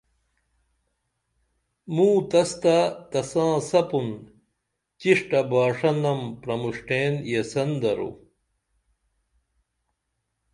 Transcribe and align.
موں 1.93 2.17
تس 2.29 2.51
تہ 2.61 2.77
تساں 3.11 3.53
سپُن 3.69 4.07
چِݜٹہ 4.99 5.39
باݜنم 5.51 6.21
پرمُݜٹئین 6.41 7.13
یسین 7.31 7.71
درو 7.81 8.09